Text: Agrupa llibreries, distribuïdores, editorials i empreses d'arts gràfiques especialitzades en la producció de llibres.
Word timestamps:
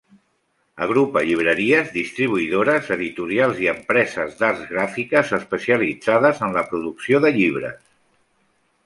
Agrupa 0.83 1.21
llibreries, 1.25 1.91
distribuïdores, 1.97 2.89
editorials 2.95 3.61
i 3.65 3.69
empreses 3.73 4.33
d'arts 4.39 4.65
gràfiques 4.71 5.35
especialitzades 5.39 6.43
en 6.49 6.57
la 6.59 6.65
producció 6.73 7.21
de 7.27 7.33
llibres. 7.37 7.79